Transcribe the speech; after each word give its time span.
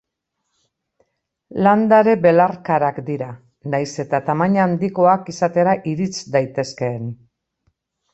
Landare 1.65 2.15
belarkarak 2.23 2.97
dira, 3.09 3.27
nahiz 3.73 3.89
eta 4.05 4.21
tamaina 4.31 4.63
handikoak 4.67 5.29
izatera 5.35 5.77
irits 5.93 6.15
daitezkeen. 6.37 7.13